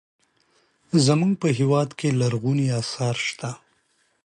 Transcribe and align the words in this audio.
زموږ 1.05 1.33
په 1.41 1.49
هېواد 1.57 1.89
کې 1.99 2.09
لرغوني 2.19 2.67
اثار 2.79 3.15
شته. 3.27 3.51